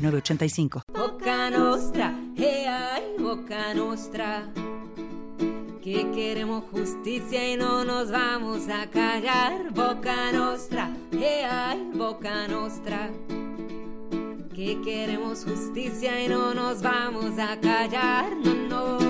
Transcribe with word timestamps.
985. 0.00 0.82
Boca 0.92 1.50
Nostra, 1.50 2.14
hey, 2.36 2.64
ay, 2.66 3.02
Boca 3.18 3.74
Nostra. 3.74 4.48
Que 5.82 6.10
queremos 6.12 6.64
justicia 6.70 7.52
y 7.52 7.56
no 7.56 7.84
nos 7.84 8.10
vamos 8.10 8.68
a 8.68 8.86
callar. 8.88 9.72
Boca 9.72 10.32
Nostra, 10.32 10.90
hey, 11.12 11.44
ay, 11.50 11.90
Boca 11.94 12.48
Nostra. 12.48 13.10
Que 14.54 14.80
queremos 14.82 15.44
justicia 15.44 16.22
y 16.24 16.28
no 16.28 16.54
nos 16.54 16.82
vamos 16.82 17.38
a 17.38 17.58
callar. 17.60 18.36
No, 18.44 18.54
no. 18.68 19.00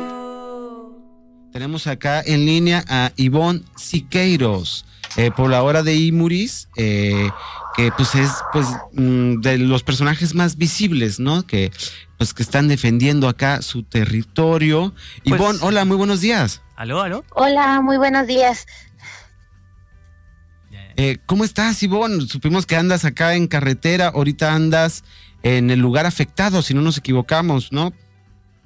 Tenemos 1.53 1.87
acá 1.89 2.23
en 2.25 2.47
línea 2.47 2.85
a 2.89 3.13
Ivonne 3.17 3.63
Siqueiros, 3.77 4.85
eh, 5.17 5.33
por 5.37 5.51
la 5.51 5.65
hora 5.65 5.83
de 5.83 5.97
Imuris. 5.97 6.69
Eh, 6.77 7.29
que 7.77 7.93
pues 7.93 8.15
es 8.15 8.31
pues 8.53 8.67
mm, 8.93 9.41
de 9.41 9.59
los 9.59 9.83
personajes 9.83 10.35
más 10.35 10.57
visibles, 10.57 11.21
¿no? 11.21 11.43
Que 11.43 11.73
pues 12.19 12.35
que 12.35 12.43
están 12.43 12.69
defendiendo 12.69 13.29
acá 13.29 13.63
su 13.63 13.83
territorio. 13.83 14.95
Pues, 15.25 15.41
Ivonne, 15.41 15.59
hola, 15.63 15.85
muy 15.85 15.97
buenos 15.97 16.21
días. 16.21 16.63
¿Aló, 16.77 17.01
aló? 17.01 17.25
Hola, 17.35 17.81
muy 17.81 17.99
buenos 17.99 18.27
días. 18.27 18.67
Eh, 20.97 21.19
¿Cómo 21.27 21.45
estás, 21.45 21.83
Ivonne? 21.83 22.27
Supimos 22.27 22.67
que 22.67 22.77
andas 22.77 23.05
acá 23.05 23.35
en 23.35 23.47
carretera, 23.47 24.09
ahorita 24.09 24.55
andas 24.55 25.05
en 25.43 25.71
el 25.71 25.79
lugar 25.79 26.05
afectado, 26.05 26.63
si 26.63 26.75
no 26.75 26.83
nos 26.83 26.99
equivocamos, 26.99 27.73
¿no? 27.73 27.93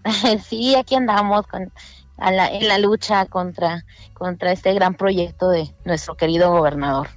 Sí, 0.48 0.74
aquí 0.74 0.96
andamos 0.96 1.46
con, 1.46 1.72
en 2.18 2.68
la 2.68 2.78
lucha 2.78 3.26
contra, 3.26 3.84
contra 4.14 4.52
este 4.52 4.74
gran 4.74 4.94
proyecto 4.94 5.48
de 5.48 5.72
nuestro 5.84 6.16
querido 6.16 6.50
gobernador. 6.50 7.08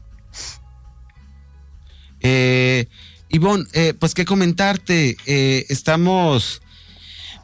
Eh, 2.21 2.87
Ivonne, 3.29 3.65
eh, 3.73 3.93
pues 3.97 4.13
qué 4.13 4.25
comentarte, 4.25 5.17
eh, 5.25 5.65
estamos, 5.69 6.61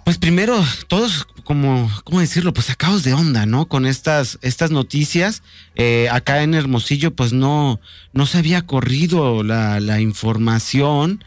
pues 0.05 0.17
primero, 0.17 0.63
todos 0.87 1.27
como, 1.43 1.91
¿cómo 2.05 2.21
decirlo? 2.21 2.53
Pues 2.53 2.67
sacados 2.67 3.03
de 3.03 3.13
onda, 3.13 3.45
¿no? 3.45 3.67
Con 3.67 3.85
estas, 3.85 4.39
estas 4.41 4.71
noticias. 4.71 5.43
Eh, 5.75 6.07
acá 6.09 6.41
en 6.41 6.53
Hermosillo, 6.53 7.13
pues 7.13 7.33
no, 7.33 7.81
no 8.13 8.25
se 8.25 8.37
había 8.37 8.65
corrido 8.65 9.43
la, 9.43 9.81
la 9.81 9.99
información. 9.99 11.23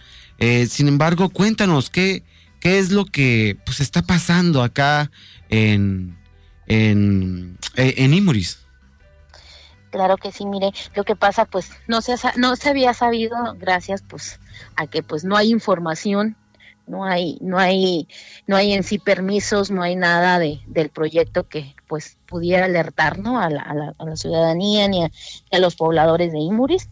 sin 0.68 0.88
embargo, 0.88 1.28
cuéntanos, 1.28 1.90
¿qué, 1.90 2.22
¿qué 2.60 2.78
es 2.78 2.90
lo 2.90 3.04
que 3.04 3.58
pues 3.66 3.80
está 3.80 4.02
pasando 4.02 4.62
acá 4.62 5.10
en, 5.50 6.16
en, 6.66 7.58
en 7.76 8.14
Imuris? 8.14 8.65
Claro 9.90 10.16
que 10.16 10.32
sí, 10.32 10.46
mire, 10.46 10.72
lo 10.94 11.04
que 11.04 11.16
pasa 11.16 11.44
pues 11.44 11.70
no 11.86 12.00
se, 12.00 12.14
no 12.36 12.56
se 12.56 12.70
había 12.70 12.92
sabido 12.92 13.36
gracias 13.58 14.02
pues 14.02 14.40
a 14.76 14.86
que 14.86 15.02
pues 15.02 15.24
no 15.24 15.36
hay 15.36 15.50
información, 15.50 16.36
no 16.86 17.04
hay, 17.04 17.38
no 17.40 17.58
hay, 17.58 18.08
no 18.46 18.56
hay 18.56 18.72
en 18.72 18.82
sí 18.82 18.98
permisos, 18.98 19.70
no 19.70 19.82
hay 19.82 19.96
nada 19.96 20.38
de, 20.38 20.60
del 20.66 20.88
proyecto 20.88 21.48
que 21.48 21.74
pues 21.86 22.18
pudiera 22.26 22.66
alertar 22.66 23.18
¿no? 23.18 23.40
a, 23.40 23.50
la, 23.50 23.94
a, 23.96 24.04
la, 24.04 24.16
ciudadanía 24.16 24.88
ni 24.88 25.04
a, 25.04 25.58
los 25.58 25.76
pobladores 25.76 26.32
de 26.32 26.38
Imuris. 26.38 26.88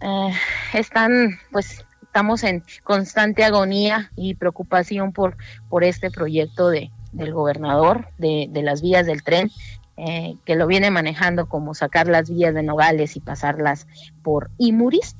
Eh, 0.00 0.32
están 0.74 1.38
pues 1.50 1.84
estamos 2.02 2.44
en 2.44 2.62
constante 2.82 3.44
agonía 3.44 4.10
y 4.16 4.34
preocupación 4.34 5.12
por, 5.12 5.36
por 5.68 5.84
este 5.84 6.10
proyecto 6.10 6.68
de, 6.68 6.90
del 7.12 7.32
gobernador 7.32 8.08
de, 8.18 8.46
de 8.50 8.62
las 8.62 8.82
vías 8.82 9.06
del 9.06 9.22
tren 9.22 9.50
eh, 9.96 10.36
que 10.44 10.56
lo 10.56 10.66
viene 10.66 10.90
manejando 10.90 11.48
como 11.48 11.74
sacar 11.74 12.06
las 12.06 12.28
vías 12.28 12.54
de 12.54 12.62
Nogales 12.62 13.16
y 13.16 13.20
pasarlas 13.20 13.86
por 14.22 14.50
Imuris, 14.58 15.16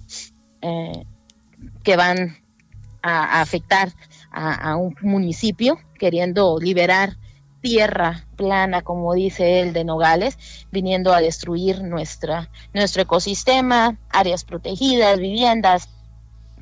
eh, 0.61 1.05
que 1.83 1.97
van 1.97 2.37
a, 3.03 3.41
afectar 3.41 3.91
a, 4.31 4.77
un 4.77 4.95
municipio 5.01 5.79
queriendo 5.99 6.59
liberar 6.61 7.17
tierra 7.63 8.27
plana, 8.37 8.83
como 8.83 9.15
dice 9.15 9.61
él, 9.61 9.73
de 9.73 9.85
Nogales, 9.85 10.67
viniendo 10.71 11.15
a 11.15 11.21
destruir 11.21 11.83
nuestra, 11.83 12.51
nuestro 12.75 13.03
ecosistema, 13.03 13.97
áreas 14.11 14.45
protegidas, 14.45 15.19
viviendas, 15.19 15.89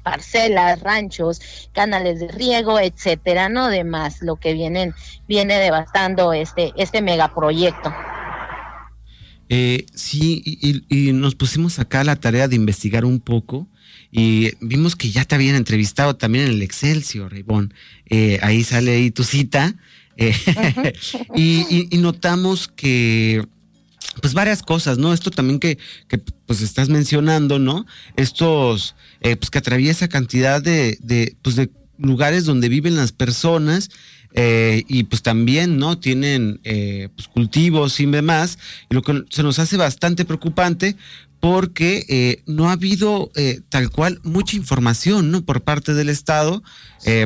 parcelas, 0.05 0.81
ranchos, 0.81 1.41
canales 1.73 2.21
de 2.21 2.29
riego, 2.29 2.79
etcétera, 2.79 3.49
no 3.49 3.69
de 3.69 3.83
más 3.83 4.23
lo 4.23 4.37
que 4.37 4.53
vienen 4.53 4.95
viene 5.27 5.59
devastando 5.59 6.33
este 6.33 6.73
este 6.77 7.03
megaproyecto. 7.03 7.93
Eh, 9.49 9.87
sí, 9.95 10.43
y, 10.89 11.13
nos 11.13 11.35
pusimos 11.35 11.79
acá 11.79 12.03
la 12.05 12.17
tarea 12.17 12.49
de 12.49 12.57
investigar 12.57 13.05
un 13.05 13.21
poco 13.21 13.69
y 14.11 14.53
vimos 14.61 14.97
que 14.97 15.11
ya 15.11 15.25
te 15.25 15.35
habían 15.35 15.57
entrevistado 15.57 16.17
también 16.17 16.47
en 16.47 16.53
el 16.53 16.63
Excelsior, 16.63 17.37
Ivonne. 17.37 17.71
Eh, 18.07 18.39
ahí 18.43 18.63
sale 18.63 18.93
ahí 18.93 19.11
tu 19.11 19.25
cita. 19.25 19.75
Eh, 20.17 20.33
y, 21.35 21.89
notamos 21.99 22.69
que 22.69 23.45
pues 24.21 24.35
varias 24.35 24.63
cosas, 24.63 24.99
¿no? 24.99 25.13
Esto 25.13 25.31
también 25.31 25.59
que, 25.59 25.79
que 26.09 26.19
pues 26.19 26.61
estás 26.61 26.89
mencionando, 26.89 27.59
¿no? 27.59 27.87
Estos, 28.17 28.95
eh, 29.21 29.37
pues 29.37 29.51
que 29.51 29.59
atraviesa 29.59 30.09
cantidad 30.09 30.63
de, 30.63 30.99
de, 31.01 31.37
pues 31.43 31.57
de 31.57 31.71
lugares 31.99 32.45
donde 32.45 32.69
viven 32.69 32.97
las 32.97 33.13
personas 33.13 33.91
eh, 34.33 34.83
y 34.89 35.05
pues 35.05 35.23
también, 35.23 35.79
¿no? 35.79 35.99
Tienen 35.99 36.61
eh, 36.65 37.09
pues 37.15 37.29
cultivos 37.29 38.01
y 38.01 38.07
demás, 38.07 38.59
y 38.91 38.95
lo 38.95 39.03
que 39.03 39.25
se 39.31 39.43
nos 39.43 39.59
hace 39.59 39.77
bastante 39.77 40.25
preocupante 40.25 40.97
porque 41.41 42.43
no 42.47 42.71
ha 42.71 42.73
habido 42.73 43.31
tal 43.69 43.91
cual 43.91 44.19
mucha 44.23 44.57
información, 44.57 45.31
¿no? 45.31 45.45
Por 45.45 45.61
parte 45.61 45.93
del 45.93 46.09
Estado, 46.09 46.63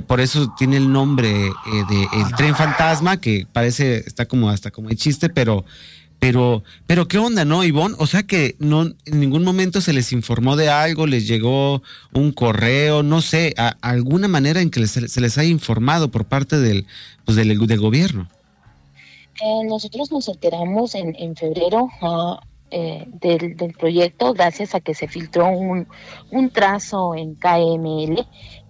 por 0.09 0.21
eso 0.21 0.53
tiene 0.59 0.77
el 0.77 0.91
nombre 0.91 1.29
de 1.29 2.09
el 2.13 2.35
tren 2.37 2.57
fantasma, 2.57 3.21
que 3.21 3.47
parece, 3.53 3.99
está 3.99 4.27
como 4.27 4.51
hasta 4.51 4.73
como 4.73 4.89
de 4.89 4.97
chiste, 4.97 5.29
pero 5.29 5.65
pero, 6.19 6.65
pero 6.87 7.07
qué 7.07 7.19
onda, 7.19 7.45
¿no, 7.45 7.63
Ivonne? 7.63 7.95
O 7.99 8.07
sea 8.07 8.25
que 8.25 8.57
no, 8.59 8.83
en 8.83 9.21
ningún 9.21 9.45
momento 9.45 9.81
se 9.81 9.93
les 9.93 10.13
informó 10.13 10.57
de 10.57 10.69
algo, 10.69 11.07
les 11.07 11.29
llegó 11.29 11.83
un 12.13 12.33
correo, 12.33 13.03
no 13.03 13.21
sé, 13.21 13.55
alguna 13.81 14.27
manera 14.27 14.61
en 14.61 14.71
que 14.71 14.87
se 14.87 15.21
les 15.21 15.39
haya 15.39 15.49
informado 15.49 16.11
por 16.11 16.25
parte 16.25 16.59
del, 16.59 16.87
pues 17.25 17.37
del, 17.37 17.57
gobierno. 17.79 18.29
Eh, 19.41 19.65
nosotros 19.67 20.11
nos 20.11 20.29
enteramos 20.29 20.97
en, 20.97 21.15
en 21.17 21.37
febrero 21.37 21.89
ah, 22.03 22.41
eh, 22.73 23.05
del, 23.07 23.57
del, 23.57 23.73
proyecto 23.75 24.35
gracias 24.35 24.75
a 24.75 24.81
que 24.81 24.95
se 24.95 25.07
filtró 25.07 25.49
un 25.49 26.51
trazo 26.51 27.15
en 27.15 27.37
KML 27.37 28.27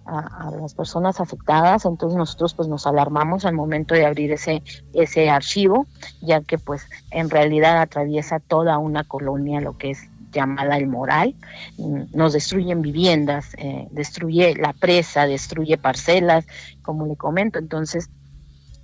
a, 0.09 0.51
las 0.59 0.73
personas 0.73 1.19
afectadas, 1.19 1.85
entonces 1.85 2.17
nosotros 2.17 2.53
pues 2.53 2.67
nos 2.67 2.87
alarmamos 2.87 3.45
al 3.45 3.53
momento 3.53 3.93
de 3.93 4.05
abrir 4.05 4.31
ese, 4.31 4.63
ese 4.93 5.29
archivo, 5.29 5.87
ya 6.21 6.41
que 6.41 6.57
pues 6.57 6.87
en 7.11 7.29
realidad 7.29 7.79
atraviesa 7.79 8.39
toda 8.39 8.77
una 8.77 9.03
colonia, 9.03 9.61
lo 9.61 9.77
que 9.77 9.91
es 9.91 10.09
llamada 10.31 10.77
el 10.77 10.87
moral, 10.87 11.35
nos 11.77 12.33
destruyen 12.33 12.81
viviendas, 12.81 13.55
eh, 13.57 13.87
destruye 13.91 14.55
la 14.55 14.73
presa, 14.73 15.25
destruye 15.25 15.77
parcelas, 15.77 16.45
como 16.83 17.07
le 17.07 17.15
comento, 17.15 17.57
entonces 17.57 18.09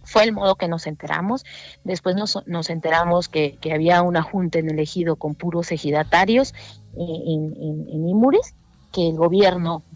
fue 0.04 0.24
el 0.24 0.34
modo 0.34 0.56
que 0.56 0.68
nos 0.68 0.86
enteramos. 0.88 1.46
Después 1.84 2.16
nos, 2.16 2.40
nos 2.48 2.70
enteramos 2.70 3.28
que, 3.28 3.58
que, 3.60 3.74
había 3.74 4.04
una 4.04 4.22
junta 4.22 4.60
en 4.60 4.70
el 4.70 4.80
ejido 4.80 5.16
con 5.16 5.34
puros 5.34 5.72
ejidatarios 5.72 6.54
eh, 6.54 7.24
en, 7.28 7.88
en, 7.90 8.08
Imuris, 8.08 8.54
que 8.92 9.10
el 9.10 9.16
gobierno 9.16 9.84
Mm, 9.84 9.95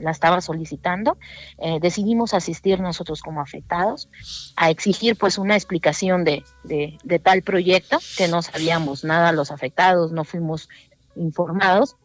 la 0.00 0.10
estaba 0.10 0.40
solicitando, 0.40 1.16
eh, 1.58 1.78
decidimos 1.80 2.34
asistir 2.34 2.80
nosotros 2.80 3.22
como 3.22 3.40
afectados 3.40 4.08
a 4.56 4.70
exigir 4.70 5.16
pues 5.16 5.38
una 5.38 5.54
explicación 5.54 6.24
de, 6.24 6.44
de, 6.64 7.18
tal 7.18 7.42
proyecto, 7.42 7.98
que 8.16 8.28
no 8.28 8.42
sabíamos 8.42 9.04
nada 9.04 9.32
los 9.32 9.50
afectados, 9.50 10.12
no 10.12 10.24
fuimos 10.24 10.68
informados. 11.16 11.96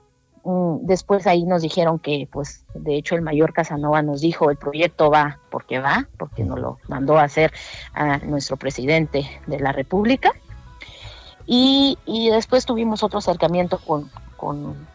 Mm, 0.43 0.85
después 0.85 1.25
ahí 1.25 1.43
nos 1.45 1.61
dijeron 1.61 1.99
que 1.99 2.27
pues 2.31 2.65
de 2.73 2.95
hecho 2.95 3.15
el 3.15 3.21
mayor 3.21 3.53
Casanova 3.53 4.01
nos 4.01 4.21
dijo 4.21 4.51
el 4.51 4.57
proyecto 4.57 5.09
va 5.09 5.39
porque 5.49 5.79
va, 5.79 6.07
porque 6.17 6.43
nos 6.43 6.59
lo 6.59 6.79
mandó 6.87 7.17
a 7.17 7.23
hacer 7.23 7.53
a 7.93 8.17
nuestro 8.19 8.57
presidente 8.57 9.25
de 9.47 9.59
la 9.59 9.71
República. 9.71 10.31
Y, 11.45 11.97
y 12.05 12.29
después 12.29 12.65
tuvimos 12.65 13.03
otro 13.03 13.19
acercamiento 13.19 13.77
con, 13.77 14.09
con 14.37 14.87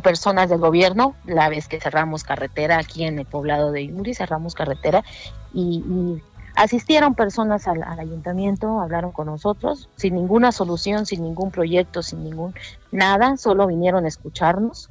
personas 0.00 0.48
del 0.48 0.58
gobierno, 0.58 1.14
la 1.24 1.48
vez 1.48 1.68
que 1.68 1.80
cerramos 1.80 2.24
carretera 2.24 2.78
aquí 2.78 3.04
en 3.04 3.18
el 3.18 3.26
poblado 3.26 3.72
de 3.72 3.82
Imuri, 3.82 4.14
cerramos 4.14 4.54
carretera 4.54 5.04
y, 5.52 6.20
asistieron 6.56 7.16
personas 7.16 7.66
al, 7.66 7.82
ayuntamiento, 7.82 8.80
hablaron 8.80 9.10
con 9.10 9.26
nosotros, 9.26 9.88
sin 9.96 10.14
ninguna 10.14 10.52
solución, 10.52 11.04
sin 11.04 11.24
ningún 11.24 11.50
proyecto, 11.50 12.00
sin 12.00 12.22
ningún 12.22 12.54
nada, 12.92 13.36
solo 13.36 13.66
vinieron 13.66 14.04
a 14.04 14.08
escucharnos 14.08 14.88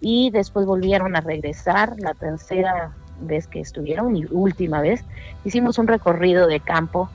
y 0.00 0.30
después 0.30 0.66
volvieron 0.66 1.16
a 1.16 1.22
regresar 1.22 1.94
la 1.98 2.12
tercera 2.12 2.92
vez 3.20 3.46
que 3.46 3.60
estuvieron 3.60 4.16
y 4.16 4.26
última 4.26 4.82
vez. 4.82 5.02
Hicimos 5.44 5.78
un 5.78 5.86
recorrido 5.86 6.46
de 6.46 6.60
campo 6.60 7.08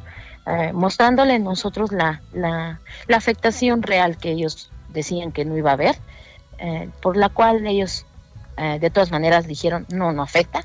eh, 0.48 0.74
mostrándole 0.74 1.38
nosotros 1.38 1.92
la, 1.92 2.22
la, 2.34 2.80
la 3.08 3.18
afectación 3.18 3.84
real 3.84 4.18
que 4.18 4.32
ellos 4.32 4.72
decían 4.90 5.32
que 5.32 5.46
no 5.46 5.56
iba 5.56 5.70
a 5.70 5.74
haber 5.74 5.96
eh, 6.64 6.90
por 7.02 7.18
la 7.18 7.30
cual 7.30 7.66
ellos 7.66 8.06
eh, 8.56 8.78
de 8.80 8.92
todas 8.92 9.10
maneras 9.10 9.48
dijeron 9.48 9.88
no, 9.90 10.14
no 10.14 10.22
afecta. 10.22 10.64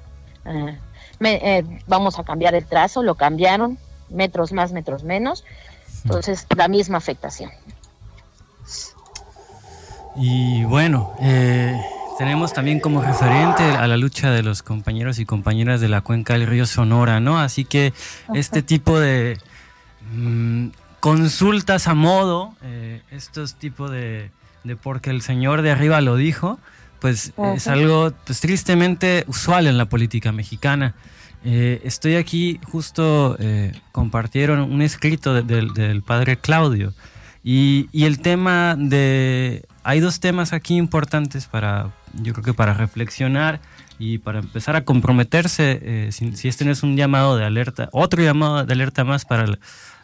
Eh, 1.20 1.64
vamos 1.86 2.18
a 2.18 2.24
cambiar 2.24 2.54
el 2.54 2.66
trazo, 2.66 3.02
lo 3.02 3.14
cambiaron, 3.14 3.78
metros 4.10 4.52
más, 4.52 4.72
metros 4.72 5.04
menos. 5.04 5.44
Entonces, 6.04 6.46
la 6.54 6.68
misma 6.68 6.98
afectación. 6.98 7.50
Y 10.16 10.64
bueno, 10.64 11.14
tenemos 12.18 12.52
también 12.52 12.80
como 12.80 13.02
referente 13.02 13.64
a 13.64 13.86
la 13.86 13.96
lucha 13.96 14.30
de 14.30 14.42
los 14.42 14.62
compañeros 14.62 15.18
y 15.18 15.24
compañeras 15.24 15.80
de 15.80 15.88
la 15.88 16.02
cuenca 16.02 16.34
del 16.34 16.46
río 16.46 16.66
Sonora, 16.66 17.18
¿no? 17.20 17.40
Así 17.40 17.64
que 17.64 17.92
este 18.34 18.62
tipo 18.62 19.00
de 19.00 19.38
mm, 20.12 20.68
consultas 21.00 21.88
a 21.88 21.94
modo, 21.94 22.54
estos 23.10 23.54
tipos 23.54 23.90
de 23.90 24.30
de 24.66 24.76
porque 24.76 25.10
el 25.10 25.22
señor 25.22 25.62
de 25.62 25.70
arriba 25.70 26.00
lo 26.00 26.16
dijo, 26.16 26.58
pues 27.00 27.32
es 27.54 27.68
algo 27.68 28.12
pues, 28.24 28.40
tristemente 28.40 29.24
usual 29.26 29.66
en 29.66 29.78
la 29.78 29.86
política 29.86 30.32
mexicana. 30.32 30.94
Eh, 31.44 31.80
estoy 31.84 32.16
aquí, 32.16 32.58
justo 32.64 33.36
eh, 33.38 33.72
compartieron 33.92 34.60
un 34.60 34.82
escrito 34.82 35.34
del 35.34 36.02
padre 36.02 36.36
Claudio 36.36 36.92
y, 37.48 37.88
el 37.92 38.18
tema 38.18 38.74
de... 38.76 39.64
Hay 39.84 40.00
dos 40.00 40.18
temas 40.18 40.52
aquí 40.52 40.76
importantes 40.76 41.46
para, 41.46 41.92
yo 42.14 42.32
creo 42.32 42.44
que 42.44 42.54
para 42.54 42.74
reflexionar 42.74 43.60
y 44.00 44.18
para 44.18 44.40
empezar 44.40 44.74
a 44.74 44.84
comprometerse, 44.84 45.78
eh, 45.80 46.08
si, 46.10 46.34
si, 46.36 46.48
este 46.48 46.64
no 46.64 46.72
es 46.72 46.82
un 46.82 46.96
llamado 46.96 47.36
de 47.36 47.44
alerta, 47.44 47.88
otro 47.92 48.20
llamado 48.20 48.64
de 48.64 48.72
alerta 48.72 49.04
más 49.04 49.24
para 49.24 49.46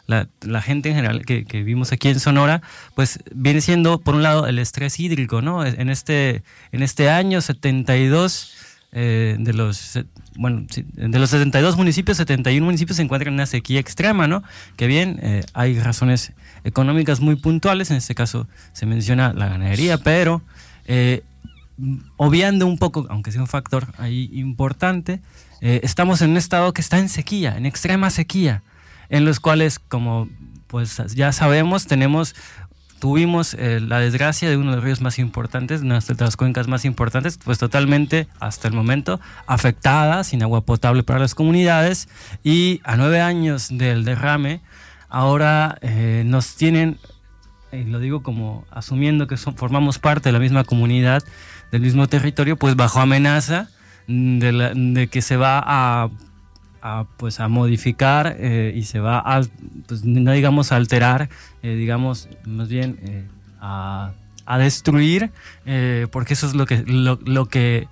la, 0.07 0.61
gente 0.61 0.89
en 0.89 0.95
general 0.95 1.25
que, 1.25 1.63
vimos 1.63 1.91
aquí 1.91 2.09
en 2.09 2.19
Sonora, 2.19 2.61
pues 2.95 3.19
viene 3.33 3.61
siendo, 3.61 3.99
por 3.99 4.15
un 4.15 4.23
lado, 4.23 4.47
el 4.47 4.59
estrés 4.59 4.99
hídrico, 4.99 5.41
¿no? 5.41 5.65
En 5.65 5.89
este, 5.89 6.43
en 6.71 6.83
este 6.83 7.09
año, 7.09 7.41
72 7.41 8.53
eh, 8.91 9.37
de 9.39 9.53
los 9.53 9.99
bueno, 10.35 10.65
de 10.93 11.19
los 11.19 11.29
72 11.29 11.77
municipios, 11.77 12.17
71 12.17 12.65
municipios 12.65 12.97
se 12.97 13.03
encuentran 13.03 13.29
en 13.29 13.35
una 13.35 13.45
sequía 13.45 13.79
extrema, 13.79 14.27
¿no? 14.27 14.43
Que 14.75 14.87
bien, 14.87 15.19
eh, 15.21 15.43
hay 15.53 15.79
razones 15.79 16.33
económicas 16.63 17.19
muy 17.19 17.35
puntuales, 17.35 17.91
en 17.91 17.97
este 17.97 18.15
caso 18.15 18.47
se 18.73 18.85
menciona 18.85 19.33
la 19.33 19.47
ganadería, 19.47 19.97
pero 19.97 20.41
eh, 20.85 21.23
obviando 22.17 22.67
un 22.67 22.77
poco, 22.77 23.07
aunque 23.09 23.31
sea 23.31 23.41
un 23.41 23.47
factor 23.47 23.87
ahí 23.97 24.29
importante, 24.33 25.21
estamos 25.61 26.21
en 26.21 26.31
un 26.31 26.37
estado 26.37 26.73
que 26.73 26.81
está 26.81 26.99
en 26.99 27.07
sequía, 27.07 27.55
en 27.55 27.65
extrema 27.65 28.09
sequía 28.09 28.63
en 29.13 29.25
los 29.25 29.39
cuales, 29.39 29.77
como 29.77 30.27
pues 30.65 30.97
ya 31.13 31.31
sabemos, 31.31 31.85
tenemos 31.85 32.33
tuvimos 32.97 33.53
eh, 33.53 33.79
la 33.79 33.99
desgracia 33.99 34.49
de 34.49 34.57
uno 34.57 34.71
de 34.71 34.77
los 34.77 34.85
ríos 34.85 35.01
más 35.01 35.19
importantes, 35.19 35.81
de 35.81 36.15
las 36.17 36.35
cuencas 36.35 36.67
más 36.67 36.83
importantes, 36.83 37.37
pues 37.37 37.59
totalmente 37.59 38.27
hasta 38.39 38.67
el 38.67 38.73
momento 38.73 39.19
afectada, 39.45 40.23
sin 40.23 40.41
agua 40.41 40.61
potable 40.61 41.03
para 41.03 41.19
las 41.19 41.35
comunidades. 41.35 42.09
Y 42.43 42.81
a 42.85 42.95
nueve 42.95 43.21
años 43.21 43.67
del 43.69 44.03
derrame, 44.03 44.61
ahora 45.09 45.77
eh, 45.81 46.23
nos 46.25 46.55
tienen, 46.55 46.97
y 47.71 47.83
lo 47.83 47.99
digo 47.99 48.23
como 48.23 48.65
asumiendo 48.71 49.27
que 49.27 49.37
formamos 49.37 49.99
parte 49.99 50.29
de 50.29 50.33
la 50.33 50.39
misma 50.39 50.63
comunidad, 50.63 51.23
del 51.71 51.81
mismo 51.81 52.07
territorio, 52.07 52.57
pues 52.57 52.75
bajo 52.75 52.99
amenaza 52.99 53.69
de 54.07 55.07
que 55.11 55.21
se 55.21 55.37
va 55.37 55.61
a 55.63 56.09
a, 56.83 57.05
pues 57.15 57.39
a 57.39 57.47
modificar 57.47 58.35
eh, 58.37 58.73
y 58.75 58.83
se 58.83 58.99
va 58.99 59.17
a, 59.19 59.41
pues, 59.87 60.03
no 60.03 60.31
digamos 60.33 60.73
alterar, 60.73 61.29
eh, 61.63 61.75
digamos 61.75 62.27
más 62.45 62.67
bien 62.67 62.99
eh, 63.01 63.23
a, 63.61 64.11
a, 64.45 64.57
destruir, 64.57 65.31
porque 66.11 66.33
eso 66.33 66.45
es 66.45 66.53
lo 66.53 66.65
que, 66.65 66.83
lo, 66.85 67.17
lo 67.23 67.45
que, 67.45 67.87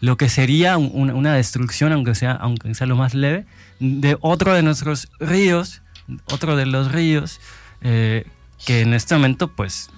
lo 0.00 0.16
que 0.16 0.28
sería 0.28 0.78
una 0.78 1.34
destrucción, 1.34 1.92
aunque 1.92 2.14
sea, 2.14 2.32
aunque 2.32 2.72
sea 2.76 2.86
lo 2.86 2.94
más 2.94 3.12
leve, 3.12 3.44
de 3.80 4.16
otro 4.20 4.54
de 4.54 4.62
nuestros 4.62 5.08
ríos, 5.18 5.82
otro 6.30 6.54
de 6.54 6.66
los 6.66 6.92
ríos 6.92 7.40
que 7.80 8.24
en 8.66 8.94
este 8.94 9.14
momento 9.14 9.48
pues 9.48 9.90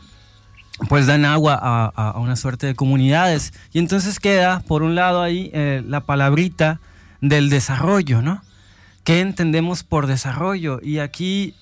pues 0.88 1.06
dan 1.06 1.26
agua 1.26 1.58
a, 1.62 2.18
una 2.18 2.36
suerte 2.36 2.66
de 2.66 2.74
comunidades. 2.74 3.52
Y 3.74 3.78
entonces 3.78 4.18
queda, 4.18 4.60
por 4.60 4.82
un 4.82 4.94
lado, 4.94 5.20
ahí 5.20 5.52
la 5.86 6.00
palabrita 6.00 6.80
del 7.20 7.50
desarrollo, 7.50 8.22
¿no? 8.22 8.42
¿Qué 9.04 9.20
entendemos 9.20 9.82
por 9.82 10.06
desarrollo? 10.06 10.80
Y 10.82 10.98
aquí, 10.98 11.54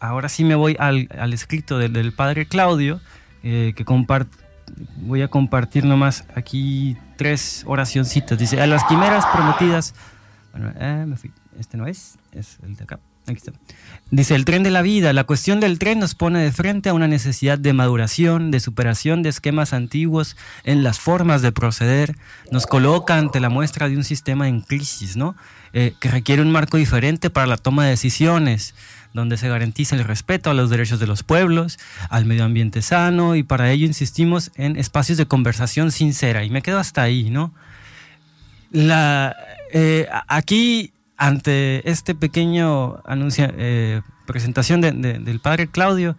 ahora 0.00 0.28
sí 0.28 0.44
me 0.44 0.54
voy 0.54 0.76
al, 0.78 1.08
escrito 1.32 1.78
del, 1.78 2.12
padre 2.12 2.46
Claudio, 2.46 3.00
eh, 3.42 3.72
que 3.74 3.84
voy 4.96 5.22
a 5.22 5.28
compartir 5.28 5.84
nomás 5.84 6.24
aquí 6.34 6.96
tres 7.16 7.64
oracioncitas. 7.66 8.38
Dice, 8.38 8.60
a 8.60 8.66
las 8.66 8.84
quimeras 8.84 9.24
prometidas, 9.26 9.94
bueno, 10.52 10.72
eh, 10.78 11.04
me 11.06 11.16
fui, 11.16 11.32
este 11.58 11.76
no 11.76 11.86
es, 11.86 12.18
es 12.32 12.58
el 12.62 12.76
de 12.76 12.84
acá. 12.84 13.00
Aquí 13.26 13.36
está. 13.36 13.52
Dice, 14.10 14.34
el 14.34 14.44
tren 14.44 14.62
de 14.62 14.70
la 14.70 14.82
vida, 14.82 15.14
la 15.14 15.24
cuestión 15.24 15.58
del 15.58 15.78
tren 15.78 15.98
nos 15.98 16.14
pone 16.14 16.40
de 16.40 16.52
frente 16.52 16.90
a 16.90 16.94
una 16.94 17.08
necesidad 17.08 17.58
de 17.58 17.72
maduración, 17.72 18.50
de 18.50 18.60
superación 18.60 19.22
de 19.22 19.30
esquemas 19.30 19.72
antiguos 19.72 20.36
en 20.64 20.82
las 20.82 21.00
formas 21.00 21.40
de 21.40 21.50
proceder, 21.50 22.14
nos 22.50 22.66
coloca 22.66 23.16
ante 23.16 23.40
la 23.40 23.48
muestra 23.48 23.88
de 23.88 23.96
un 23.96 24.04
sistema 24.04 24.48
en 24.48 24.60
crisis, 24.60 25.16
¿no? 25.16 25.34
Eh, 25.72 25.94
que 25.98 26.10
requiere 26.10 26.42
un 26.42 26.52
marco 26.52 26.76
diferente 26.76 27.30
para 27.30 27.46
la 27.46 27.56
toma 27.56 27.84
de 27.84 27.90
decisiones, 27.90 28.74
donde 29.14 29.38
se 29.38 29.48
garantice 29.48 29.94
el 29.94 30.04
respeto 30.04 30.50
a 30.50 30.54
los 30.54 30.68
derechos 30.68 31.00
de 31.00 31.06
los 31.06 31.22
pueblos, 31.22 31.78
al 32.10 32.26
medio 32.26 32.44
ambiente 32.44 32.82
sano, 32.82 33.34
y 33.34 33.42
para 33.42 33.70
ello 33.70 33.86
insistimos 33.86 34.50
en 34.56 34.76
espacios 34.76 35.16
de 35.16 35.24
conversación 35.24 35.90
sincera. 35.90 36.44
Y 36.44 36.50
me 36.50 36.60
quedo 36.60 36.78
hasta 36.78 37.00
ahí, 37.00 37.30
¿no? 37.30 37.54
La, 38.70 39.34
eh, 39.72 40.06
aquí 40.28 40.92
ante 41.16 41.88
este 41.88 42.14
pequeño 42.14 43.00
anuncio, 43.04 43.48
eh, 43.56 44.02
presentación 44.26 44.80
del 44.80 45.40
padre 45.40 45.68
Claudio, 45.68 46.16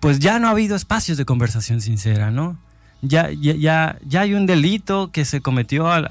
pues 0.00 0.18
ya 0.18 0.38
no 0.38 0.48
ha 0.48 0.50
habido 0.50 0.76
espacios 0.76 1.18
de 1.18 1.24
conversación 1.24 1.80
sincera, 1.80 2.30
¿no? 2.30 2.58
Ya, 3.02 3.30
ya, 3.30 3.98
ya, 4.04 4.20
hay 4.20 4.34
un 4.34 4.46
delito 4.46 5.10
que 5.12 5.24
se 5.24 5.40
cometió 5.40 5.90
al, 5.90 6.06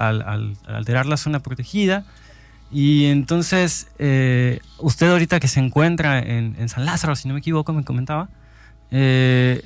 alterar 0.66 1.06
la 1.06 1.16
zona 1.16 1.40
protegida 1.40 2.04
y 2.70 3.06
entonces 3.06 3.88
eh, 3.98 4.60
usted 4.78 5.10
ahorita 5.10 5.40
que 5.40 5.48
se 5.48 5.60
encuentra 5.60 6.18
en, 6.18 6.68
San 6.68 6.84
Lázaro, 6.84 7.16
si 7.16 7.28
no 7.28 7.34
me 7.34 7.40
equivoco, 7.40 7.72
me 7.72 7.84
comentaba, 7.84 8.28
eh, 8.90 9.64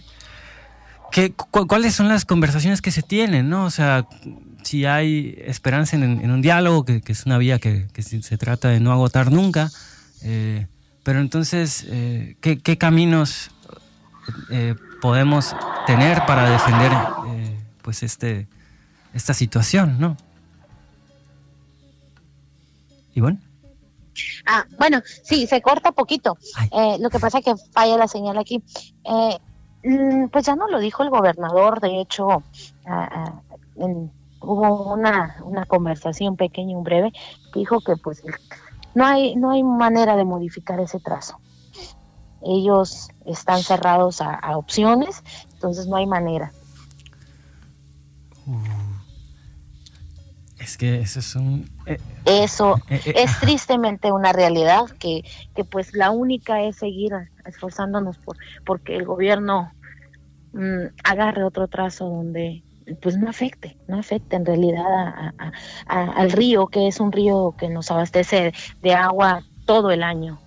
¿cuáles 1.51 1.95
son 1.95 2.09
las 2.09 2.25
conversaciones 2.25 2.81
que 2.83 2.91
se 2.91 3.03
tienen, 3.03 3.49
no? 3.49 3.65
O 3.65 3.71
sea, 3.71 4.07
si 4.63 4.85
hay 4.85 5.35
esperanza 5.39 5.97
en, 5.97 6.31
un 6.31 6.43
diálogo, 6.43 6.85
que, 6.85 7.03
es 7.05 7.27
una 7.27 7.39
vía 7.39 7.59
que, 7.59 7.89
se 8.03 8.39
trata 8.39 8.69
de 8.69 8.81
no 8.81 8.93
agotar 8.93 9.31
nunca, 9.31 9.71
eh, 10.23 10.67
pero 11.03 11.21
entonces, 11.21 11.85
eh, 11.89 12.37
¿qué, 12.41 12.79
caminos 12.79 13.51
eh, 14.51 14.75
podemos 15.01 15.57
tener 15.87 16.25
para 16.27 16.51
defender 16.51 16.93
pues 17.83 18.03
este, 18.03 18.47
esta 19.15 19.35
situación, 19.35 19.99
no? 19.99 20.17
¿Y 23.15 23.21
bueno? 23.21 23.39
Ah, 24.47 24.65
bueno, 24.79 25.03
sí, 25.25 25.47
se 25.47 25.63
corta 25.63 25.93
poquito. 25.93 26.37
lo 26.99 27.11
que 27.11 27.19
pasa 27.19 27.39
es 27.39 27.45
que 27.45 27.55
falla 27.73 27.97
la 27.97 28.09
señal 28.09 28.39
aquí. 28.39 28.63
Mm, 29.83 30.29
pues 30.29 30.45
ya 30.45 30.57
no 30.57 30.69
lo 30.69 30.79
dijo 30.79 31.03
el 31.03 31.11
gobernador, 31.11 31.81
de 31.81 32.01
hecho, 32.01 32.43
ah, 32.87 33.09
ah, 33.11 33.41
en 33.77 34.11
hubo 34.41 34.95
una, 34.95 35.37
una 35.45 35.67
conversación 35.67 36.37
pequeña 36.37 36.73
y 36.73 36.83
breve 36.83 37.13
que 37.53 37.61
dijo 37.61 37.81
que 37.81 37.97
pues 37.97 38.23
no 38.95 39.07
hay, 39.07 39.37
no 39.37 39.51
hay 39.51 39.63
manera 39.63 40.17
de 40.17 40.25
modificar 40.25 40.81
ese 40.81 41.01
trazo. 41.01 41.39
Ellos 42.43 43.11
están 43.27 43.63
cerrados 43.63 44.21
a, 44.21 44.57
opciones, 44.57 45.23
entonces 45.53 45.87
no 45.87 45.97
hay 45.97 46.07
manera. 46.07 46.53
Uh, 48.47 48.91
es 50.59 50.77
que 50.77 51.01
eso 51.01 51.21
es 51.21 51.35
un... 51.37 51.71
Eh, 51.87 51.99
eso 52.27 52.77
eh, 52.89 53.01
eh, 53.07 53.15
es 53.17 53.41
tristemente 53.41 54.13
una 54.13 54.33
realidad 54.33 54.85
que, 54.99 55.25
que 55.55 55.65
pues 55.65 55.95
la 55.95 56.11
única 56.11 56.63
es 56.63 56.77
seguir 56.77 57.13
esforzándonos 57.45 58.19
por 58.19 58.37
porque 58.65 58.97
el 58.97 59.05
gobierno 59.05 59.73
mm, 60.53 60.87
agarre 61.03 61.45
otro 61.45 61.67
trazo 61.69 62.07
donde 62.07 62.63
pues 63.01 63.17
no 63.17 63.29
afecte, 63.29 63.77
no 63.89 63.99
afecte 63.99 64.37
en 64.37 64.47
realidad 64.47 64.85
al 65.87 66.33
río, 66.33 66.67
que 66.67 66.89
es 66.89 67.01
un 67.01 67.13
río 67.13 67.55
que 67.59 67.69
nos 67.69 67.91
abastece 67.91 68.53
de 68.83 68.95
agua 68.95 69.45
todo 69.67 69.91
el 69.91 70.03
año. 70.03 70.41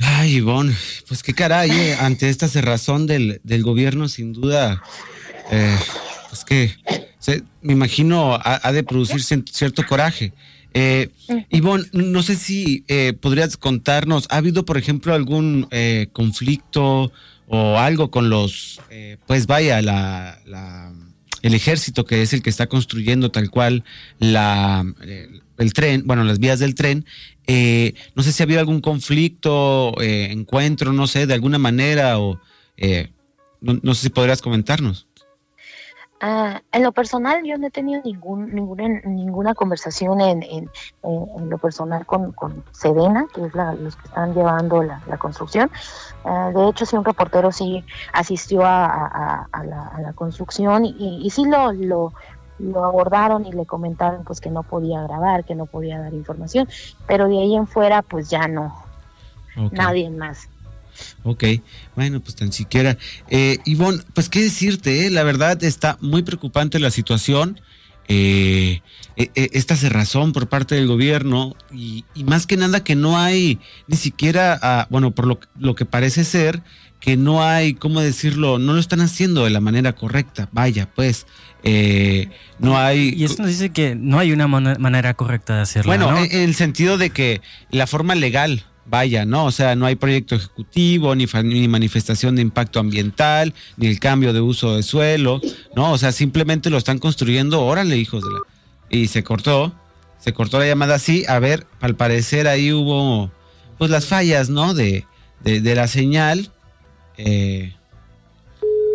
Ay, 0.00 0.36
Ivonne, 0.36 0.74
pues 1.06 1.22
qué 1.22 1.34
caray, 1.34 1.70
eh, 1.70 1.96
ante 2.00 2.28
esta 2.28 2.48
cerrazón 2.48 3.06
del, 3.06 3.40
del 3.44 3.62
gobierno, 3.62 4.08
sin 4.08 4.32
duda, 4.32 4.82
eh, 5.50 5.76
pues 6.28 6.44
que 6.44 6.74
me 7.60 7.72
imagino 7.72 8.38
ha, 8.42 8.72
de 8.72 8.82
producir 8.84 9.20
cierto 9.22 9.84
coraje. 9.86 10.32
Eh, 10.72 11.10
Ivonne, 11.50 11.84
no 11.92 12.22
sé 12.22 12.36
si 12.36 12.84
eh, 12.88 13.14
podrías 13.20 13.56
contarnos, 13.56 14.26
¿ha 14.30 14.36
habido, 14.36 14.64
por 14.64 14.78
ejemplo, 14.78 15.12
algún 15.12 15.68
conflicto 16.12 17.12
o 17.46 17.78
algo 17.78 18.10
con 18.10 18.30
los, 18.30 18.80
pues 19.26 19.46
vaya, 19.46 19.80
la, 19.82 20.40
la, 20.46 20.92
el 21.42 21.54
ejército 21.54 22.04
que 22.04 22.22
es 22.22 22.32
el 22.32 22.42
que 22.42 22.50
está 22.50 22.66
construyendo 22.66 23.30
tal 23.30 23.50
cual 23.50 23.84
la, 24.18 24.84
el 25.58 25.72
tren, 25.72 26.02
bueno, 26.06 26.24
las 26.24 26.38
vías 26.38 26.58
del 26.58 26.74
tren, 26.74 27.06
eh, 27.46 27.94
no 28.14 28.22
sé 28.22 28.32
si 28.32 28.42
ha 28.42 28.44
habido 28.44 28.60
algún 28.60 28.80
conflicto, 28.80 29.94
eh, 30.00 30.28
encuentro, 30.30 30.92
no 30.92 31.06
sé, 31.06 31.26
de 31.26 31.34
alguna 31.34 31.58
manera, 31.58 32.18
o 32.18 32.40
eh, 32.76 33.10
no, 33.60 33.94
sé 33.94 34.02
si 34.02 34.10
podrías 34.10 34.42
comentarnos. 34.42 35.05
Ah, 36.20 36.62
en 36.72 36.82
lo 36.82 36.92
personal, 36.92 37.44
yo 37.44 37.58
no 37.58 37.66
he 37.66 37.70
tenido 37.70 38.00
ningún, 38.02 38.54
ninguna, 38.54 38.88
ninguna 39.04 39.54
conversación 39.54 40.20
en, 40.20 40.42
en, 40.42 40.70
lo 41.50 41.58
personal 41.58 42.06
con, 42.06 42.32
con 42.32 42.64
Sedena, 42.72 43.26
que 43.34 43.44
es 43.44 43.54
la, 43.54 43.74
los 43.74 43.96
que 43.96 44.06
están 44.06 44.34
llevando 44.34 44.82
la, 44.82 45.00
construcción. 45.18 45.70
Ah, 46.24 46.50
de 46.54 46.68
hecho, 46.68 46.86
sí, 46.86 46.96
un 46.96 47.04
reportero 47.04 47.52
sí 47.52 47.84
asistió 48.12 48.62
a, 48.64 49.46
la, 49.52 50.12
construcción 50.14 50.86
y, 50.86 51.20
y 51.22 51.30
sí 51.30 51.44
lo, 51.44 51.72
lo, 51.72 52.12
lo 52.58 52.84
abordaron 52.84 53.44
y 53.44 53.52
le 53.52 53.66
comentaron 53.66 54.24
pues 54.24 54.40
que 54.40 54.50
no 54.50 54.62
podía 54.62 55.02
grabar, 55.02 55.44
que 55.44 55.54
no 55.54 55.66
podía 55.66 55.98
dar 55.98 56.14
información, 56.14 56.68
pero 57.06 57.28
de 57.28 57.38
ahí 57.38 57.54
en 57.54 57.66
fuera 57.66 58.02
pues 58.02 58.30
ya 58.30 58.48
no, 58.48 58.74
nadie 59.72 60.10
más. 60.10 60.48
Ok, 61.22 61.44
bueno, 61.94 62.20
pues 62.20 62.36
tan 62.36 62.52
siquiera. 62.52 62.98
Eh, 63.28 63.58
Ivonne, 63.64 64.02
pues 64.14 64.28
qué 64.28 64.42
decirte, 64.42 65.06
eh? 65.06 65.10
la 65.10 65.22
verdad 65.22 65.62
está 65.64 65.98
muy 66.00 66.22
preocupante 66.22 66.78
la 66.78 66.90
situación. 66.90 67.60
Eh, 68.08 68.82
eh, 69.16 69.30
eh 69.34 69.48
esta 69.52 69.74
cerrazón 69.74 70.32
por 70.32 70.48
parte 70.48 70.76
del 70.76 70.86
gobierno 70.86 71.56
y, 71.72 72.04
más 72.24 72.46
que 72.46 72.56
nada 72.56 72.84
que 72.84 72.94
no 72.94 73.18
hay 73.18 73.58
ni 73.88 73.96
siquiera, 73.96 74.56
ah, 74.62 74.86
bueno, 74.90 75.10
por 75.10 75.26
lo, 75.26 75.40
lo 75.58 75.74
que 75.74 75.86
parece 75.86 76.22
ser, 76.24 76.62
que 77.00 77.16
no 77.16 77.44
hay, 77.44 77.74
¿cómo 77.74 78.00
decirlo? 78.00 78.58
No 78.58 78.72
lo 78.72 78.80
están 78.80 79.00
haciendo 79.00 79.44
de 79.44 79.50
la 79.50 79.60
manera 79.60 79.92
correcta. 79.92 80.48
Vaya, 80.52 80.88
pues, 80.94 81.26
eh, 81.62 82.30
no 82.58 82.78
hay... 82.78 83.14
Y 83.16 83.24
eso 83.24 83.36
nos 83.38 83.48
dice 83.48 83.70
que 83.70 83.94
no 83.94 84.18
hay 84.18 84.32
una 84.32 84.46
manera 84.48 85.14
correcta 85.14 85.56
de 85.56 85.62
hacerlo. 85.62 85.90
Bueno, 85.90 86.16
en, 86.16 86.40
el 86.40 86.54
sentido 86.54 86.98
de 86.98 87.10
que 87.10 87.40
la 87.70 87.86
forma 87.86 88.14
legal, 88.14 88.64
vaya, 88.88 89.24
¿no? 89.24 89.46
O 89.46 89.50
sea, 89.50 89.74
no 89.74 89.86
hay 89.86 89.96
proyecto 89.96 90.34
ejecutivo, 90.34 91.14
ni, 91.14 91.26
ni, 91.44 91.68
manifestación 91.68 92.36
de 92.36 92.42
impacto 92.42 92.78
ambiental, 92.78 93.52
ni 93.76 93.86
el 93.86 93.98
cambio 93.98 94.32
de 94.32 94.40
uso 94.40 94.76
de 94.76 94.82
suelo, 94.82 95.40
¿no? 95.74 95.92
O 95.92 95.98
sea, 95.98 96.12
simplemente 96.12 96.70
lo 96.70 96.78
están 96.78 96.98
construyendo, 96.98 97.64
órale, 97.64 97.96
hijos 97.96 98.22
de 98.22 98.30
la... 98.30 98.40
Y 98.88 99.08
se 99.08 99.24
cortó, 99.24 99.74
se 100.18 100.32
cortó 100.32 100.58
la 100.58 100.66
llamada 100.66 100.94
así, 100.94 101.24
a 101.28 101.38
ver, 101.38 101.66
al 101.80 101.96
parecer 101.96 102.46
ahí 102.46 102.72
hubo, 102.72 103.30
pues 103.78 103.90
las 103.90 104.06
fallas, 104.06 104.48
¿no? 104.48 104.74
De, 104.74 105.04
de, 105.42 105.60
de 105.60 105.74
la 105.74 105.88
señal, 105.88 106.50
eh, 107.18 107.74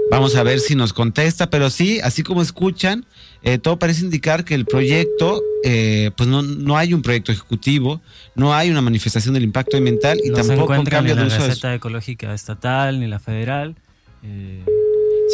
vamos 0.10 0.36
a 0.36 0.44
ver 0.44 0.60
si 0.60 0.76
nos 0.76 0.94
contesta, 0.94 1.50
pero 1.50 1.70
sí, 1.70 2.00
así 2.02 2.24
como 2.24 2.42
escuchan, 2.42 3.06
eh, 3.44 3.58
todo 3.58 3.80
parece 3.80 4.04
indicar 4.04 4.46
que 4.46 4.56
el 4.56 4.66
proyecto, 4.66 5.42
eh, 5.64 6.12
pues 6.16 6.30
no, 6.30 6.42
no 6.42 6.78
hay 6.78 6.94
un 6.94 7.02
proyecto 7.02 7.32
ejecutivo, 7.32 8.02
no 8.36 8.54
hay 8.54 8.70
una 8.70 8.82
manifestación 8.82 9.34
del 9.34 9.44
impacto 9.44 9.78
ambiental 9.78 10.20
y 10.24 10.32
tampoco 10.32 10.74
un 10.74 10.86
cambio 10.86 11.16
de 11.16 11.26
la 11.26 11.38
receta 11.38 11.74
ecológica 11.74 12.34
estatal 12.34 13.00
ni 13.00 13.08
la 13.08 13.20
federal. 13.20 13.76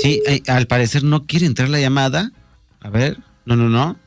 Sí, 0.01 0.21
al 0.47 0.67
parecer 0.67 1.03
no 1.03 1.25
quiere 1.25 1.45
entrar 1.45 1.69
la 1.69 1.79
llamada. 1.79 2.31
A 2.79 2.89
ver, 2.89 3.17
no, 3.45 3.55
no, 3.55 3.69
no 3.69 3.97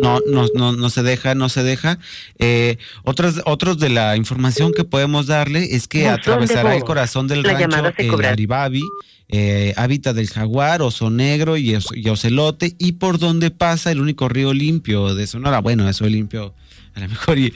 no, 0.00 0.20
no, 0.26 0.46
no, 0.54 0.72
no 0.72 0.90
se 0.90 1.02
deja, 1.02 1.34
no 1.34 1.48
se 1.48 1.62
deja. 1.62 1.98
Eh, 2.38 2.78
otros, 3.04 3.42
otros 3.44 3.78
de 3.78 3.88
la 3.90 4.16
información 4.16 4.72
que 4.72 4.84
podemos 4.84 5.26
darle 5.26 5.74
es 5.74 5.88
que 5.88 6.08
atravesará 6.08 6.76
el 6.76 6.84
corazón 6.84 7.28
del 7.28 7.44
rancho 7.44 7.92
el 7.96 8.24
Aribabi, 8.24 8.82
eh, 9.28 9.74
hábitat 9.76 10.16
del 10.16 10.28
jaguar, 10.28 10.82
oso 10.82 11.10
negro 11.10 11.56
y, 11.56 11.76
y, 11.94 12.08
ocelote, 12.08 12.74
y 12.78 12.92
por 12.92 13.18
donde 13.18 13.50
pasa 13.50 13.92
el 13.92 14.00
único 14.00 14.28
río 14.28 14.52
limpio 14.52 15.14
de 15.14 15.26
Sonora. 15.26 15.60
Bueno, 15.60 15.88
eso 15.88 16.04
es 16.04 16.12
limpio 16.12 16.54
a 16.94 17.00
lo 17.00 17.08
mejor 17.08 17.38
y, 17.38 17.52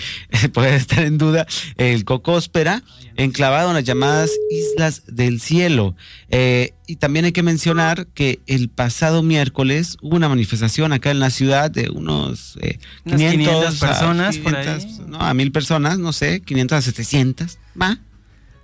puede 0.53 0.77
estar 0.77 1.05
en 1.05 1.19
duda, 1.19 1.47
el 1.77 2.05
Cocóspera, 2.05 2.83
enclavado 3.17 3.71
en 3.71 3.75
las 3.75 3.85
llamadas 3.85 4.31
Islas 4.51 5.03
del 5.07 5.41
Cielo. 5.41 5.95
Eh, 6.31 6.75
y 6.87 6.97
también 6.97 7.25
hay 7.25 7.33
que 7.33 7.43
mencionar 7.43 8.07
que 8.09 8.41
el 8.47 8.69
pasado 8.69 9.23
miércoles 9.23 9.97
hubo 10.03 10.17
una 10.17 10.29
manifestación 10.29 10.93
acá 10.93 11.11
en 11.11 11.21
la 11.21 11.31
ciudad 11.31 11.71
de 11.71 11.91
unos 11.91 12.59
500, 13.05 13.75
eh, 13.75 13.79
personas, 13.79 14.39
por 14.39 14.57
ahí. 14.57 14.99
No, 15.07 15.21
a 15.21 15.33
mil 15.35 15.53
personas, 15.53 15.99
no 15.99 16.13
sé, 16.13 16.41
500 16.41 16.79
a 16.79 16.83
700, 16.83 17.59
¿va? 17.81 17.99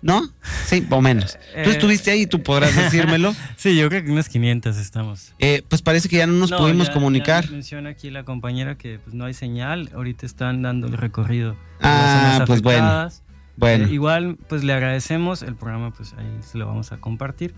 ¿No? 0.03 0.23
Sí, 0.65 0.87
o 0.91 1.01
menos. 1.01 1.39
Tú 1.53 1.71
eh, 1.71 1.73
estuviste 1.73 2.11
ahí, 2.11 2.27
tú 2.27 2.43
podrás 2.43 2.75
decírmelo. 2.75 3.35
sí, 3.57 3.77
yo 3.77 3.89
creo 3.89 4.05
que 4.05 4.11
unas 4.11 4.29
500 4.29 4.77
estamos. 4.77 5.33
Eh, 5.39 5.63
pues 5.69 5.83
parece 5.83 6.09
que 6.09 6.17
ya 6.17 6.27
no 6.27 6.35
nos 6.35 6.53
pudimos 6.53 6.91
comunicar. 6.91 7.51
menciona 7.51 7.91
aquí 7.91 8.11
la 8.11 8.25
compañera 8.25 8.77
que 8.77 8.99
pues, 8.99 9.15
no 9.15 9.25
hay 9.25 9.35
señal, 9.35 9.91
ahorita 9.95 10.27
están 10.27 10.63
dando 10.63 10.87
el 10.87 10.95
recorrido. 10.95 11.57
Ah, 11.81 12.45
pues 12.47 12.63
bueno. 12.63 13.09
Bueno. 13.57 13.87
Eh, 13.87 13.93
igual, 13.93 14.39
pues 14.49 14.65
le 14.65 14.73
agradecemos, 14.73 15.43
el 15.43 15.55
programa 15.55 15.93
pues 15.93 16.15
ahí 16.15 16.39
se 16.41 16.57
lo 16.57 16.67
vamos 16.67 16.93
a 16.93 16.97
compartir. 16.97 17.55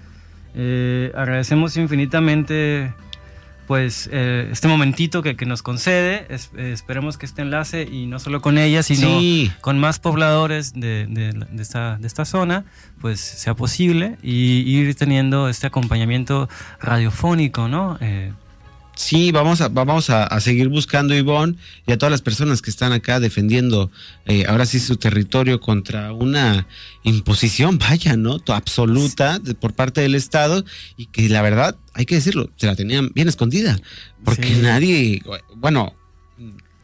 agradecemos 1.14 1.76
infinitamente 1.76 2.92
pues 3.66 4.08
eh, 4.12 4.48
este 4.50 4.68
momentito 4.68 5.22
que, 5.22 5.34
nos 5.46 5.62
concede. 5.62 6.26
Eh, 6.28 6.72
esperemos 6.72 7.18
que 7.18 7.26
este 7.26 7.42
enlace, 7.42 7.82
y 7.90 8.06
no 8.06 8.18
solo 8.18 8.40
con 8.40 8.58
ella, 8.58 8.82
sino 8.82 9.20
con 9.60 9.78
más 9.78 9.98
pobladores 9.98 10.72
de, 10.74 11.06
de, 11.08 11.46
esta, 11.60 11.96
de, 11.98 12.06
esta, 12.06 12.24
zona, 12.24 12.64
pues 13.00 13.20
sea 13.20 13.54
posible 13.54 14.16
y 14.22 14.60
ir 14.60 14.94
teniendo 14.94 15.48
este 15.48 15.66
acompañamiento 15.66 16.48
radiofónico, 16.80 17.68
¿no? 17.68 17.98
Eh, 18.00 18.32
Sí, 18.94 19.32
vamos 19.32 19.60
a, 19.62 19.68
vamos 19.68 20.10
a, 20.10 20.38
seguir 20.40 20.68
buscando, 20.68 21.14
Ivonne, 21.14 21.56
y 21.86 21.92
a 21.92 21.98
todas 21.98 22.10
las 22.10 22.20
personas 22.20 22.60
que 22.60 22.70
están 22.70 22.92
acá 22.92 23.20
defendiendo 23.20 23.90
eh, 24.26 24.44
ahora 24.46 24.66
sí 24.66 24.80
su 24.80 24.96
territorio 24.96 25.60
contra 25.60 26.12
una 26.12 26.66
imposición, 27.02 27.78
vaya, 27.90 28.16
¿no? 28.16 28.38
Absoluta 28.48 29.40
por 29.60 29.72
parte 29.72 30.02
del 30.02 30.14
Estado 30.14 30.64
y 30.96 31.06
que 31.06 31.28
la 31.28 31.42
verdad, 31.42 31.76
hay 31.94 32.04
que 32.04 32.16
decirlo, 32.16 32.50
se 32.56 32.66
la 32.66 32.76
tenían 32.76 33.10
bien 33.14 33.28
escondida, 33.28 33.78
porque 34.24 34.56
nadie, 34.56 35.22
bueno, 35.56 35.94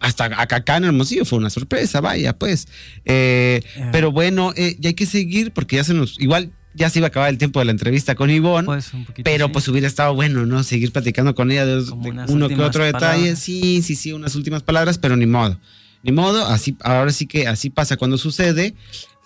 hasta 0.01 0.25
acá 0.41 0.77
en 0.77 0.85
Hermosillo 0.85 1.25
fue 1.25 1.39
una 1.39 1.51
sorpresa, 1.51 2.01
vaya, 2.01 2.37
pues. 2.39 2.69
Eh, 3.05 3.63
pero 3.93 4.13
bueno, 4.13 4.53
eh, 4.57 4.77
ya 4.79 4.89
hay 4.89 4.95
que 4.95 5.07
seguir 5.07 5.53
porque 5.53 5.77
ya 5.77 5.85
se 5.85 5.95
nos, 5.95 6.19
igual 6.21 6.53
ya 6.75 6.91
se 6.91 6.99
iba 6.99 7.07
a 7.07 7.09
acabar 7.09 7.31
el 7.31 7.39
tiempo 7.39 7.59
de 7.59 7.65
la 7.65 7.73
entrevista 7.73 8.15
con 8.15 8.31
Ivonne, 8.31 8.67
pues, 8.67 8.93
pero 9.25 9.51
pues 9.51 9.67
hubiera 9.69 9.87
estado 9.87 10.15
bueno, 10.15 10.47
¿no? 10.47 10.63
Seguir 10.63 10.93
platicando 10.93 11.35
con 11.35 11.51
ella 11.51 11.67
de, 11.67 11.85
uno 12.29 12.49
que 12.49 12.61
otro 12.61 12.85
detalle. 12.85 13.37
Sí, 13.37 13.83
sí, 13.83 13.97
sí, 13.97 14.13
unas 14.13 14.35
últimas 14.35 14.63
palabras, 14.63 14.99
pero 14.99 15.17
ni 15.17 15.27
modo. 15.27 15.59
Ni 16.03 16.13
modo, 16.13 16.47
así, 16.47 16.77
ahora 16.81 17.11
sí 17.11 17.27
que 17.27 17.49
así 17.49 17.71
pasa 17.71 17.97
cuando 17.97 18.19
sucede. 18.19 18.75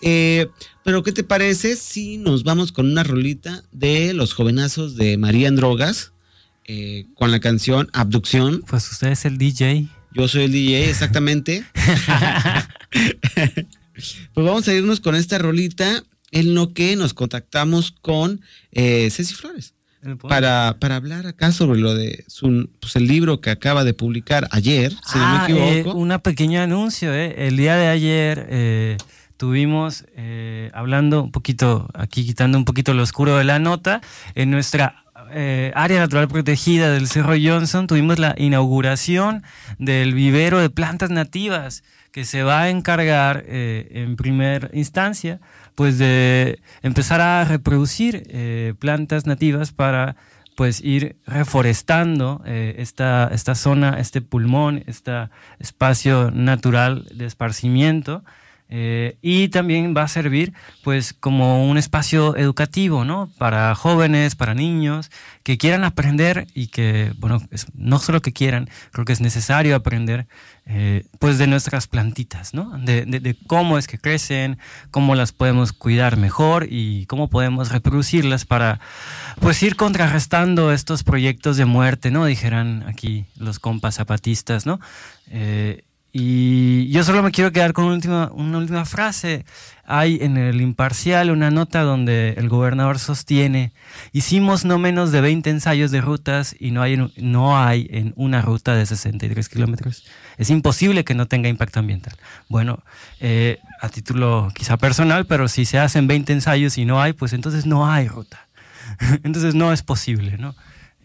Eh, 0.01 0.47
pero, 0.83 1.03
¿qué 1.03 1.11
te 1.11 1.23
parece 1.23 1.75
si 1.75 2.17
nos 2.17 2.43
vamos 2.43 2.71
con 2.71 2.87
una 2.89 3.03
rolita 3.03 3.63
de 3.71 4.13
los 4.13 4.33
jovenazos 4.33 4.95
de 4.95 5.17
María 5.17 5.47
en 5.47 5.55
Drogas 5.55 6.11
eh, 6.65 7.05
con 7.15 7.31
la 7.31 7.39
canción 7.39 7.89
Abducción? 7.93 8.63
Pues 8.67 8.91
usted 8.91 9.09
es 9.09 9.25
el 9.25 9.37
DJ. 9.37 9.87
Yo 10.13 10.27
soy 10.27 10.45
el 10.45 10.51
DJ, 10.51 10.89
exactamente. 10.89 11.63
pues 14.33 14.45
vamos 14.47 14.67
a 14.67 14.73
irnos 14.73 14.99
con 14.99 15.15
esta 15.15 15.37
rolita 15.37 16.03
en 16.33 16.55
lo 16.55 16.73
que 16.73 16.95
nos 16.95 17.13
contactamos 17.13 17.91
con 17.91 18.41
eh, 18.71 19.09
Ceci 19.11 19.35
Flores 19.35 19.73
para, 20.27 20.77
para 20.79 20.97
hablar 20.97 21.27
acá 21.27 21.51
sobre 21.51 21.79
lo 21.79 21.95
de 21.95 22.25
su, 22.27 22.69
pues 22.79 22.95
el 22.95 23.07
libro 23.07 23.39
que 23.39 23.49
acaba 23.49 23.83
de 23.83 23.93
publicar 23.93 24.47
ayer, 24.51 24.91
si 25.05 25.17
no 25.17 25.25
me 25.25 25.37
ah, 25.37 25.43
equivoco. 25.43 25.91
Eh, 25.91 26.01
una 26.01 26.19
pequeño 26.19 26.61
anuncio, 26.61 27.13
eh. 27.13 27.47
el 27.47 27.55
día 27.55 27.75
de 27.75 27.87
ayer 27.87 28.47
eh, 28.49 28.97
tuvimos, 29.37 30.05
hablando 30.73 31.23
un 31.23 31.31
poquito, 31.31 31.89
aquí 31.93 32.25
quitando 32.25 32.57
un 32.57 32.65
poquito 32.65 32.93
lo 32.93 33.03
oscuro 33.03 33.37
de 33.37 33.43
la 33.43 33.59
nota, 33.59 34.01
en 34.35 34.51
nuestra 34.51 35.05
área 35.73 35.99
natural 35.99 36.27
protegida 36.27 36.91
del 36.91 37.07
Cerro 37.07 37.33
Johnson 37.41 37.87
tuvimos 37.87 38.19
la 38.19 38.35
inauguración 38.37 39.41
del 39.79 40.13
vivero 40.13 40.59
de 40.59 40.69
plantas 40.69 41.09
nativas 41.09 41.83
que 42.11 42.23
se 42.23 42.43
va 42.43 42.63
a 42.63 42.69
encargar 42.69 43.43
en 43.47 44.15
primera 44.15 44.69
instancia 44.73 45.39
pues 45.75 45.97
de 45.97 46.59
empezar 46.81 47.21
a 47.21 47.43
reproducir 47.45 48.23
eh, 48.27 48.73
plantas 48.79 49.25
nativas 49.25 49.71
para 49.71 50.15
pues 50.55 50.81
ir 50.81 51.15
reforestando 51.25 52.41
eh, 52.45 52.75
esta, 52.77 53.29
esta 53.31 53.55
zona, 53.55 53.99
este 53.99 54.21
pulmón, 54.21 54.83
este 54.87 55.29
espacio 55.59 56.31
natural 56.31 57.07
de 57.13 57.25
esparcimiento 57.25 58.23
eh, 58.69 59.17
y 59.21 59.49
también 59.49 59.93
va 59.95 60.03
a 60.03 60.07
servir 60.07 60.53
pues 60.83 61.13
como 61.13 61.69
un 61.69 61.77
espacio 61.77 62.35
educativo, 62.35 63.05
¿no? 63.05 63.29
Para 63.37 63.75
jóvenes, 63.75 64.35
para 64.35 64.53
niños 64.53 65.11
que 65.43 65.57
quieran 65.57 65.83
aprender 65.83 66.47
y 66.53 66.67
que, 66.67 67.13
bueno, 67.19 67.39
no 67.75 67.99
solo 67.99 68.21
que 68.21 68.33
quieran, 68.33 68.69
creo 68.91 69.05
que 69.05 69.13
es 69.13 69.21
necesario 69.21 69.75
aprender 69.75 70.25
eh, 70.65 71.05
pues 71.19 71.37
de 71.37 71.47
nuestras 71.47 71.87
plantitas, 71.87 72.53
¿no? 72.53 72.77
De, 72.79 73.05
de, 73.05 73.35
cómo 73.47 73.77
es 73.77 73.85
que 73.85 73.97
crecen, 73.97 74.57
cómo 74.91 75.13
las 75.13 75.33
podemos 75.33 75.73
cuidar 75.73 76.15
mejor 76.15 76.67
y 76.69 77.05
cómo 77.07 77.29
podemos 77.29 77.69
reproducirlas 77.69 78.45
para 78.45 78.79
pues 79.41 79.61
ir 79.61 79.75
contrarrestando 79.75 80.71
estos 80.71 81.03
proyectos 81.03 81.57
de 81.57 81.65
muerte, 81.65 82.11
¿no? 82.11 82.25
Dijeran 82.25 82.85
aquí 82.87 83.25
los 83.37 83.59
compas 83.59 83.95
zapatistas, 83.95 84.65
¿no? 84.65 84.79
Eh, 85.29 85.83
y 86.15 86.89
yo 86.89 87.03
solo 87.03 87.23
me 87.23 87.31
quiero 87.31 87.51
quedar 87.51 87.73
con 87.73 87.85
una 87.85 87.95
última, 87.95 88.31
una 88.33 88.59
última 88.59 88.85
frase. 88.85 89.45
Hay 89.83 90.19
en 90.21 90.37
el 90.37 90.61
imparcial 90.61 91.31
una 91.31 91.49
nota 91.49 91.81
donde 91.81 92.35
el 92.37 92.49
gobernador 92.49 92.99
sostiene, 92.99 93.73
hicimos 94.11 94.63
no 94.63 94.77
menos 94.77 95.11
de 95.11 95.21
20 95.21 95.49
ensayos 95.49 95.89
de 95.89 96.01
rutas 96.01 96.55
y 96.59 96.69
no 96.69 96.83
hay, 96.83 96.97
no 97.17 97.57
hay 97.57 97.87
en 97.89 98.13
una 98.15 98.43
ruta 98.43 98.75
de 98.75 98.85
63 98.85 99.49
kilómetros. 99.49 100.05
Es 100.37 100.51
imposible 100.51 101.03
que 101.03 101.15
no 101.15 101.27
tenga 101.27 101.49
impacto 101.49 101.79
ambiental. 101.79 102.15
Bueno, 102.47 102.83
eh, 103.19 103.57
a 103.81 103.89
título 103.89 104.51
quizá 104.53 104.77
personal, 104.77 105.25
pero 105.25 105.47
si 105.47 105.65
se 105.65 105.79
hacen 105.79 106.05
20 106.05 106.31
ensayos 106.31 106.77
y 106.77 106.85
no 106.85 107.01
hay, 107.01 107.13
pues 107.13 107.33
entonces 107.33 107.65
no 107.65 107.91
hay 107.91 108.07
ruta. 108.07 108.47
entonces 109.23 109.55
no 109.55 109.73
es 109.73 109.81
posible, 109.81 110.37
¿no? 110.37 110.53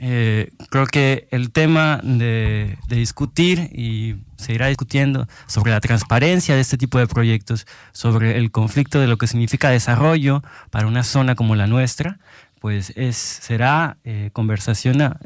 Eh, 0.00 0.52
creo 0.71 0.87
que 0.87 1.26
el 1.33 1.50
tema 1.50 2.00
de, 2.05 2.78
discutir 2.88 3.71
y 3.73 4.17
se 4.37 4.52
irá 4.52 4.69
discutiendo 4.69 5.26
sobre 5.47 5.73
la 5.73 5.81
transparencia 5.81 6.55
de 6.55 6.61
este 6.61 6.78
tipo 6.78 6.99
de 6.99 7.09
proyectos, 7.09 7.67
sobre 7.93 8.38
el 8.38 8.52
conflicto 8.52 9.00
de 9.00 9.09
lo 9.09 9.19
que 9.19 9.26
significa 9.26 9.71
desarrollo 9.71 10.43
para 10.71 10.87
una 10.87 11.02
zona 11.02 11.35
como 11.35 11.57
la 11.57 11.67
nuestra, 11.67 12.19
pues 12.61 12.93
es, 12.97 13.17
será 13.17 13.99
eh, 14.05 14.31
conversación 14.33 15.17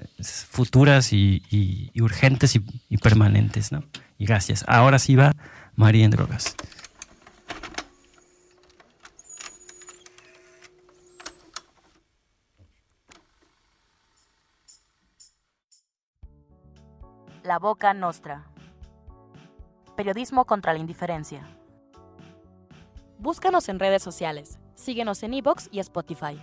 futuras 0.50 1.12
y, 1.12 1.91
urgentes 2.00 2.57
y, 2.57 2.97
permanentes. 2.99 3.73
¿no? 3.73 3.85
Y 4.19 4.26
gracias. 4.26 4.64
Ahora 4.69 4.99
sí 4.99 5.17
va 5.17 5.35
María 5.76 6.05
en 6.05 6.11
Drogas. 6.11 6.57
La 17.53 17.59
Boca 17.59 17.93
Nostra. 17.93 18.47
Periodismo 19.95 20.47
contra 20.47 20.73
la 20.73 20.79
indiferencia. 20.79 21.47
Búscanos 23.19 23.69
en 23.69 23.79
redes 23.79 24.03
sociales. 24.03 24.59
Síguenos 24.75 25.23
en 25.23 25.35
iBox 25.35 25.69
y 25.71 25.79
Spotify. 25.81 26.41